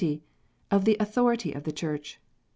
Of 0.71 0.85
the 0.85 0.97
Authority 0.99 1.51
of 1.53 1.63
the 1.63 1.71
Church. 1.71 2.19